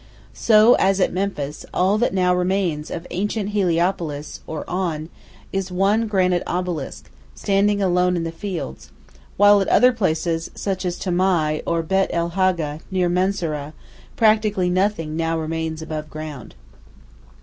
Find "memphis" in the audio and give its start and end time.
1.13-1.63